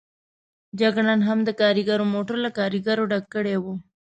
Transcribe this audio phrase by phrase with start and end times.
[0.79, 3.65] جګړن هم د کاریګرو موټر له کاریګرو ډک کړی و.